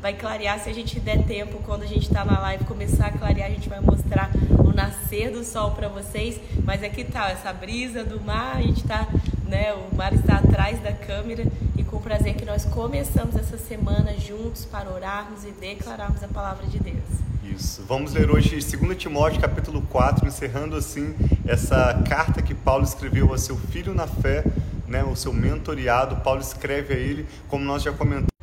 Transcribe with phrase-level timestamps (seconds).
[0.00, 1.58] vai clarear se a gente der tempo.
[1.64, 4.30] Quando a gente está na live começar a clarear, a gente vai mostrar
[4.64, 6.40] o nascer do sol para vocês.
[6.64, 9.08] Mas aqui tá essa brisa do mar, a gente tá,
[9.46, 9.74] né?
[9.74, 11.44] O mar está atrás da câmera
[11.76, 16.66] e com prazer que nós começamos essa semana juntos para orarmos e declararmos a palavra
[16.66, 17.28] de Deus.
[17.42, 17.82] Isso.
[17.88, 21.14] Vamos ler hoje 2 Timóteo capítulo 4, encerrando assim
[21.46, 24.44] essa carta que Paulo escreveu a seu filho na fé,
[24.86, 26.16] né, o seu mentoriado.
[26.16, 28.37] Paulo escreve a ele, como nós já comentamos.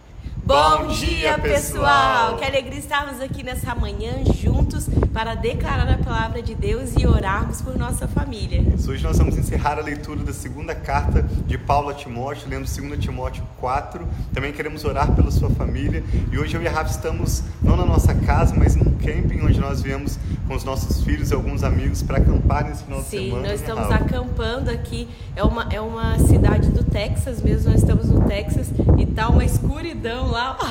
[0.46, 2.38] Bom dia, pessoal!
[2.38, 7.64] Que alegria estarmos aqui nessa manhã juntos para declarar a palavra de Deus e orarmos
[7.64, 8.64] por nossa família.
[8.88, 13.00] Hoje nós vamos encerrar a leitura da segunda carta de Paulo a Timóteo, lendo 2
[13.00, 14.08] Timóteo 4.
[14.36, 16.04] Também queremos orar pela sua família.
[16.32, 19.60] E hoje eu e a Rafa estamos não na nossa casa, mas num camping onde
[19.76, 23.26] nós viemos com os nossos filhos e alguns amigos para acampar nesse final Sim, de
[23.26, 23.44] semana.
[23.44, 25.08] Sim, nós estamos acampando aqui.
[25.36, 29.44] É uma, é uma cidade do Texas mesmo, nós estamos no Texas e tá uma
[29.44, 30.58] escuridão lá.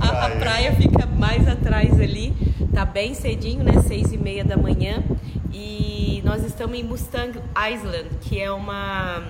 [0.00, 2.34] A, a, a praia fica mais atrás ali.
[2.74, 3.80] Tá bem cedinho, né?
[3.82, 5.04] Seis e meia da manhã.
[5.52, 9.22] E nós estamos em Mustang Island, que é uma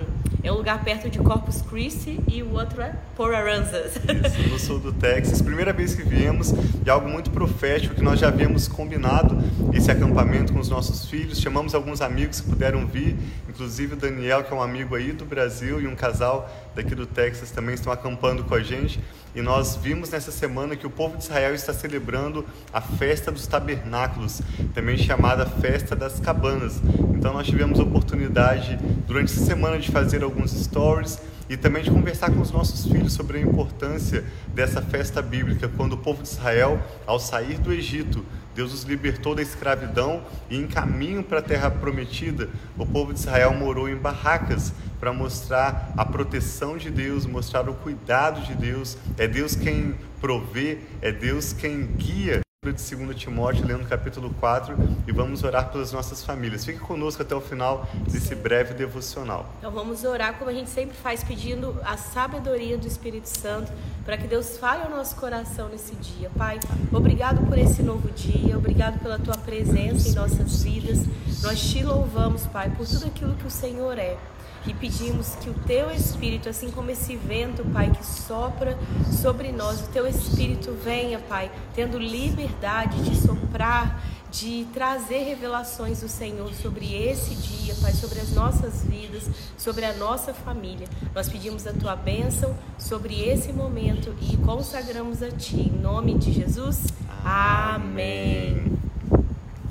[0.43, 3.93] é um lugar perto de Corpus Christi e o outro é Port Aransas.
[3.95, 5.41] Isso, no sul do Texas.
[5.41, 6.53] Primeira vez que viemos
[6.85, 9.37] e algo muito profético que nós já havíamos combinado
[9.73, 11.39] esse acampamento com os nossos filhos.
[11.39, 13.15] Chamamos alguns amigos que puderam vir,
[13.47, 17.05] inclusive o Daniel, que é um amigo aí do Brasil, e um casal daqui do
[17.05, 18.99] Texas também estão acampando com a gente.
[19.35, 23.47] E nós vimos nessa semana que o povo de Israel está celebrando a festa dos
[23.47, 24.41] tabernáculos,
[24.75, 26.79] também chamada festa das cabanas.
[27.15, 31.89] Então nós tivemos a oportunidade durante essa semana de fazer alguns stories e também de
[31.89, 34.23] conversar com os nossos filhos sobre a importância
[34.53, 38.23] dessa festa bíblica, quando o povo de Israel, ao sair do Egito,
[38.55, 43.19] Deus os libertou da escravidão e em caminho para a terra prometida, o povo de
[43.19, 48.97] Israel morou em barracas para mostrar a proteção de Deus, mostrar o cuidado de Deus.
[49.17, 55.11] É Deus quem provê, é Deus quem guia de 2 Timóteo, lendo capítulo 4, e
[55.11, 56.63] vamos orar pelas nossas famílias.
[56.63, 59.53] Fique conosco até o final desse breve devocional.
[59.57, 63.69] Então vamos orar como a gente sempre faz, pedindo a sabedoria do Espírito Santo,
[64.05, 66.29] para que Deus fale ao nosso coração nesse dia.
[66.37, 66.59] Pai,
[66.91, 70.99] obrigado por esse novo dia, obrigado pela tua presença em nossas vidas.
[71.41, 74.17] Nós te louvamos, Pai, por tudo aquilo que o Senhor é
[74.65, 78.77] e pedimos que o teu Espírito, assim como esse vento, Pai, que sopra
[79.21, 84.01] sobre nós, o teu Espírito venha, Pai, tendo liberdade de soprar,
[84.33, 89.93] de trazer revelações do Senhor sobre esse dia, Pai, sobre as nossas vidas, sobre a
[89.93, 90.87] nossa família.
[91.13, 95.71] Nós pedimos a tua bênção sobre esse momento e consagramos a ti.
[95.73, 96.87] Em nome de Jesus.
[97.23, 98.73] Amém.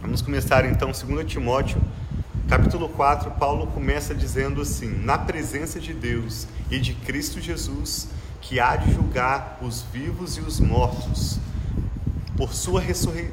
[0.00, 1.82] Vamos começar então 2 Timóteo
[2.52, 8.08] Capítulo 4, Paulo começa dizendo assim: Na presença de Deus e de Cristo Jesus,
[8.42, 11.38] que há de julgar os vivos e os mortos,
[12.42, 12.82] por sua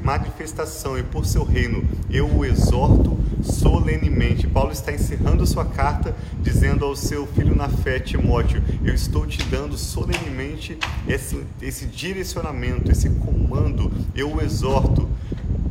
[0.04, 4.46] manifestação e por seu reino, eu o exorto solenemente.
[4.46, 9.42] Paulo está encerrando sua carta dizendo ao seu filho na fé, Timóteo: Eu estou te
[9.46, 10.78] dando solenemente
[11.08, 13.92] esse, esse direcionamento, esse comando.
[14.14, 15.10] Eu o exorto.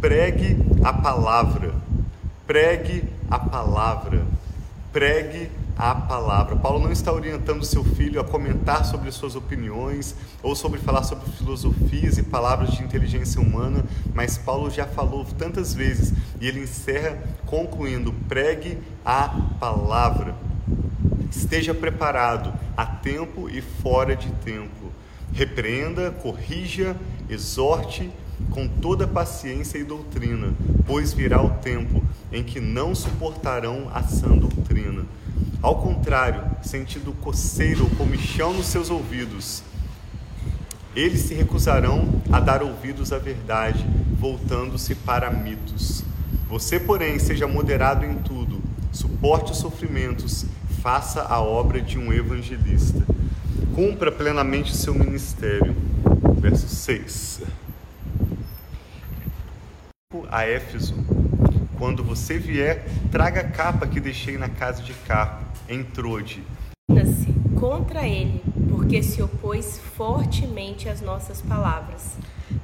[0.00, 1.72] Pregue a palavra.
[2.44, 4.26] Pregue a palavra.
[4.92, 6.56] Pregue a palavra.
[6.56, 11.30] Paulo não está orientando seu filho a comentar sobre suas opiniões ou sobre falar sobre
[11.30, 17.22] filosofias e palavras de inteligência humana, mas Paulo já falou tantas vezes e ele encerra
[17.46, 19.28] concluindo: pregue a
[19.60, 20.34] palavra.
[21.30, 24.92] Esteja preparado a tempo e fora de tempo.
[25.32, 26.96] Repreenda, corrija,
[27.28, 28.10] exorte
[28.50, 30.54] com toda paciência e doutrina,
[30.86, 32.02] pois virá o tempo
[32.32, 34.87] em que não suportarão a sã doutrina.
[35.60, 39.62] Ao contrário, sentindo coceiro ou comichão nos seus ouvidos,
[40.94, 43.84] eles se recusarão a dar ouvidos à verdade,
[44.18, 46.04] voltando-se para mitos.
[46.48, 48.60] Você, porém, seja moderado em tudo,
[48.92, 50.46] suporte os sofrimentos,
[50.80, 53.04] faça a obra de um evangelista.
[53.74, 55.74] Cumpra plenamente seu ministério.
[56.40, 57.42] Verso 6
[60.30, 60.94] a Éfeso.
[61.78, 66.42] Quando você vier, traga a capa que deixei na casa de Carpo, em Trode.
[66.90, 72.16] se contra ele, porque se opôs fortemente às nossas palavras.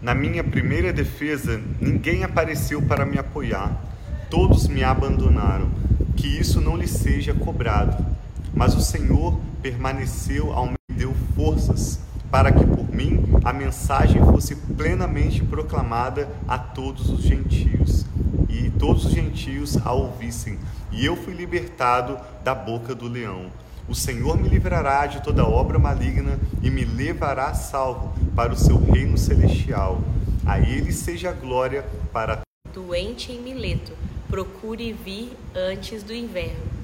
[0.02, 3.80] Na minha primeira defesa, ninguém apareceu para me apoiar.
[4.28, 5.70] Todos me abandonaram.
[6.16, 8.04] Que isso não lhe seja cobrado.
[8.52, 12.00] Mas o Senhor permaneceu ao me deu forças
[12.30, 18.04] para que por mim a mensagem fosse plenamente proclamada a todos os gentios,
[18.62, 20.58] e todos os gentios a ouvissem.
[20.92, 23.46] E eu fui libertado da boca do leão.
[23.88, 28.78] O Senhor me livrará de toda obra maligna e me levará salvo para o seu
[28.78, 30.00] reino celestial.
[30.46, 32.40] A ele seja a glória para
[32.72, 33.92] doente em Mileto,
[34.28, 36.74] procure vir antes do inverno.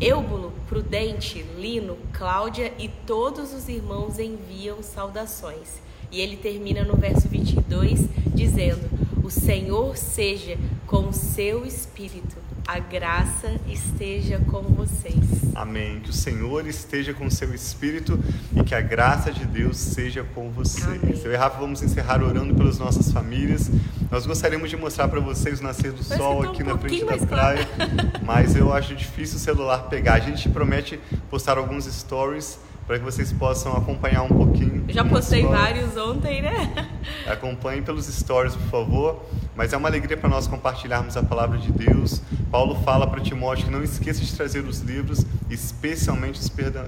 [0.00, 5.80] Eubulo, Prudente, Lino, Cláudia e todos os irmãos enviam saudações.
[6.10, 12.36] E ele termina no verso 22 dizendo: O Senhor seja com o seu espírito
[12.66, 15.54] a graça esteja com vocês.
[15.54, 16.00] Amém.
[16.00, 18.18] Que o Senhor esteja com o seu espírito
[18.56, 20.86] e que a graça de Deus seja com vocês.
[20.86, 21.20] Amém.
[21.22, 23.70] Eu e Rafa vamos encerrar orando pelas nossas famílias.
[24.10, 26.78] Nós gostaríamos de mostrar para vocês o nascer do Parece sol tá aqui um na
[26.78, 27.92] frente da praia, claro.
[28.24, 30.14] mas eu acho difícil o celular pegar.
[30.14, 30.98] A gente promete
[31.28, 34.84] postar alguns stories para que vocês possam acompanhar um pouquinho.
[34.86, 36.88] Eu já postei vários ontem, né?
[37.26, 39.22] Acompanhe pelos stories, por favor.
[39.56, 42.20] Mas é uma alegria para nós compartilharmos a palavra de Deus.
[42.50, 46.40] Paulo fala para Timóteo que não esqueça de trazer os livros, especialmente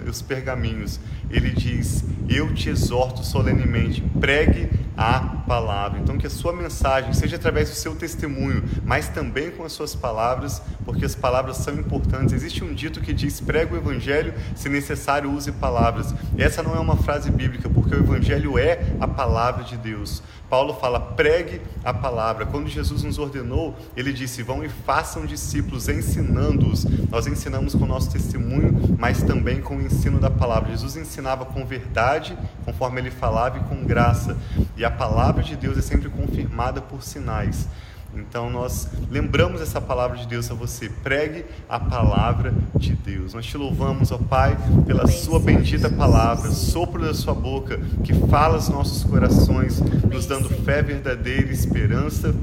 [0.07, 1.01] os pergaminhos.
[1.31, 5.99] Ele diz: Eu te exorto solenemente, pregue a palavra.
[5.99, 9.95] Então, que a sua mensagem seja através do seu testemunho, mas também com as suas
[9.95, 12.33] palavras, porque as palavras são importantes.
[12.33, 16.15] Existe um dito que diz: prega o evangelho, se necessário, use palavras.
[16.39, 20.23] Essa não é uma frase bíblica, porque o evangelho é a palavra de Deus.
[20.49, 22.47] Paulo fala: pregue a palavra.
[22.47, 26.85] Quando Jesus nos ordenou, ele disse: vão e façam discípulos, ensinando-os.
[27.11, 30.71] Nós ensinamos com o nosso testemunho, mas também com o ensino da palavra.
[30.71, 34.37] Jesus ensinava com verdade, conforme ele falava, e com graça.
[34.77, 37.69] E a palavra de Deus é sempre confirmada por sinais.
[38.15, 40.89] Então nós lembramos essa palavra de Deus a você.
[40.89, 43.35] Pregue a palavra de Deus.
[43.35, 44.57] Nós te louvamos, ó Pai,
[44.87, 49.81] pela sua bendita palavra, sopro da sua boca, que fala aos nossos corações,
[50.11, 52.35] nos dando fé verdadeira, esperança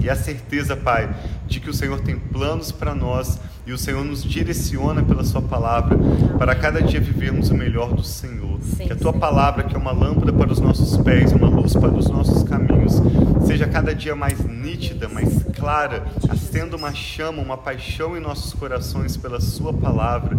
[0.00, 1.14] e a certeza, Pai,
[1.46, 5.42] de que o Senhor tem planos para nós e o Senhor nos direciona pela Sua
[5.42, 5.96] palavra
[6.38, 8.49] para cada dia vivermos o melhor do Senhor.
[8.62, 9.18] Sim, que a Tua sim.
[9.18, 12.94] palavra, que é uma lâmpada para os nossos pés, uma luz para os nossos caminhos,
[13.46, 19.16] seja cada dia mais nítida, mais clara, acenda uma chama, uma paixão em nossos corações
[19.16, 20.36] pela Sua palavra.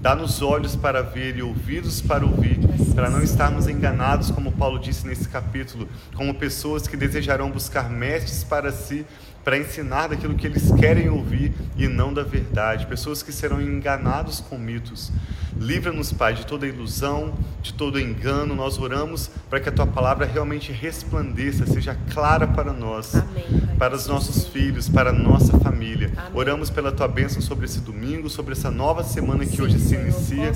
[0.00, 2.58] Dá-nos olhos para ver e ouvidos para ouvir,
[2.94, 8.42] para não estarmos enganados, como Paulo disse nesse capítulo, como pessoas que desejarão buscar mestres
[8.42, 9.06] para si
[9.44, 14.40] para ensinar daquilo que eles querem ouvir e não da verdade, pessoas que serão enganados
[14.40, 15.10] com mitos.
[15.56, 18.54] Livra-nos, Pai, de toda ilusão, de todo engano.
[18.54, 23.44] Nós oramos para que a tua palavra realmente resplandeça, seja clara para nós, Amém,
[23.78, 26.12] para os nossos filhos, para a nossa família.
[26.16, 26.30] Amém.
[26.34, 29.94] Oramos pela tua bênção sobre esse domingo, sobre essa nova semana que Sim, hoje se
[29.94, 30.52] inicia.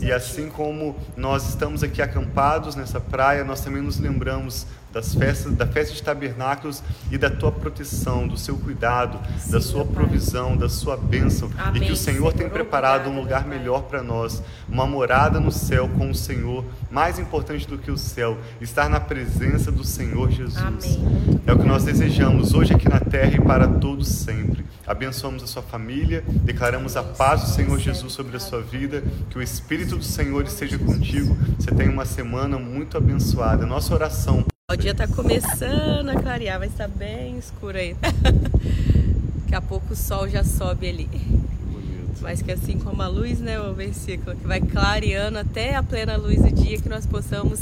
[0.00, 5.54] E assim como nós estamos aqui acampados nessa praia, nós também nos lembramos das festas,
[5.54, 10.56] da festa de tabernáculos e da tua proteção, do seu cuidado, Sim, da sua provisão,
[10.56, 11.50] da sua bênção.
[11.58, 15.38] Amém, e que o Senhor, Senhor tem preparado um lugar melhor para nós, uma morada
[15.38, 16.64] no céu com o Senhor.
[16.90, 20.56] Mais importante do que o céu, estar na presença do Senhor Jesus.
[20.58, 21.40] Amém.
[21.46, 24.64] É o que nós desejamos hoje aqui na terra e para todos sempre.
[24.86, 29.38] Abençoamos a sua família, declaramos a paz do Senhor Jesus sobre a sua vida, que
[29.38, 31.36] o Espírito do Senhor esteja contigo.
[31.58, 33.66] Você tenha uma semana muito abençoada.
[33.66, 37.96] Nossa oração o dia tá começando a clarear, mas tá bem escuro aí.
[39.40, 41.06] Daqui a pouco o sol já sobe ali.
[41.06, 42.18] Bonito.
[42.20, 46.18] Mas que assim como a luz, né, o versículo, que vai clareando até a plena
[46.18, 47.60] luz do dia, que nós possamos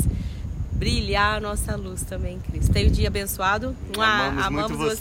[0.72, 2.72] brilhar a nossa luz também, Cristo.
[2.72, 3.76] Tenha um dia abençoado.
[3.96, 4.94] Amamos, Amamos você.